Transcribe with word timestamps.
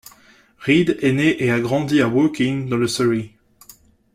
Reed 0.65 0.97
est 1.03 1.11
né 1.11 1.43
et 1.43 1.51
a 1.51 1.59
grandi 1.59 2.01
à 2.01 2.07
Woking, 2.09 2.67
dans 2.67 2.75
le 2.77 2.87
Surrey. 2.87 3.29